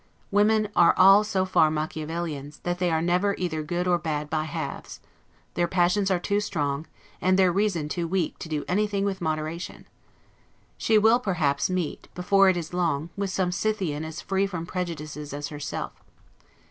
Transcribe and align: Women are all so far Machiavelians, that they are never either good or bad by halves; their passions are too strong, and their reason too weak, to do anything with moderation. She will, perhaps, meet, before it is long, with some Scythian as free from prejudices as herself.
Women 0.31 0.69
are 0.75 0.95
all 0.97 1.23
so 1.23 1.45
far 1.45 1.69
Machiavelians, 1.69 2.59
that 2.63 2.79
they 2.79 2.89
are 2.89 3.03
never 3.03 3.35
either 3.37 3.61
good 3.61 3.87
or 3.87 3.99
bad 3.99 4.31
by 4.31 4.45
halves; 4.45 4.99
their 5.53 5.67
passions 5.67 6.09
are 6.09 6.17
too 6.17 6.39
strong, 6.39 6.87
and 7.21 7.37
their 7.37 7.51
reason 7.51 7.87
too 7.87 8.07
weak, 8.07 8.39
to 8.39 8.49
do 8.49 8.65
anything 8.67 9.05
with 9.05 9.21
moderation. 9.21 9.85
She 10.75 10.97
will, 10.97 11.19
perhaps, 11.19 11.69
meet, 11.69 12.07
before 12.15 12.49
it 12.49 12.57
is 12.57 12.73
long, 12.73 13.11
with 13.15 13.29
some 13.29 13.51
Scythian 13.51 14.03
as 14.03 14.21
free 14.21 14.47
from 14.47 14.65
prejudices 14.65 15.33
as 15.35 15.49
herself. 15.49 15.91